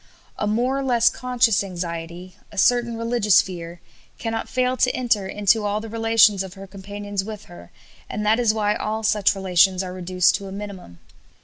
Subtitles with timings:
[0.39, 3.81] "A more or less conscious anxiety, a certain religious fear,
[4.17, 7.71] cannot fail to enter into all the relations of her companions with her,
[8.09, 10.97] and that is why all such relations are reduced to a minimum.